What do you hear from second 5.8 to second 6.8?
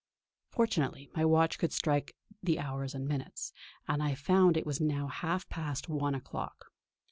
one o'clock.